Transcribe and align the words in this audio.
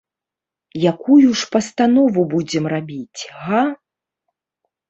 Якую 0.91 1.27
ж 1.41 1.51
пастанову 1.55 2.21
будзем 2.33 2.65
рабіць, 2.75 3.21
га? 3.43 3.63